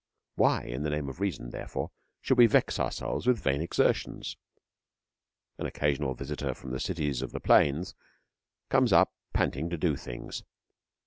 Why, 0.33 0.63
in 0.63 0.81
the 0.81 0.89
name 0.89 1.07
of 1.09 1.19
Reason, 1.19 1.51
therefore, 1.51 1.91
should 2.21 2.39
we 2.39 2.47
vex 2.47 2.79
ourselves 2.79 3.27
with 3.27 3.39
vain 3.43 3.61
exertions? 3.61 4.35
An 5.59 5.67
occasional 5.67 6.15
visitor 6.15 6.55
from 6.55 6.71
the 6.71 6.79
Cities 6.79 7.21
of 7.21 7.33
the 7.33 7.39
Plains 7.39 7.93
comes 8.67 8.91
up 8.93 9.13
panting 9.31 9.69
to 9.69 9.77
do 9.77 9.95
things. 9.95 10.41